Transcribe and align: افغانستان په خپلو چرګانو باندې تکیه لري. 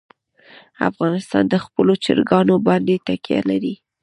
افغانستان 0.89 1.43
په 1.51 1.57
خپلو 1.65 1.93
چرګانو 2.03 2.55
باندې 2.67 3.03
تکیه 3.07 3.41
لري. 3.49 3.73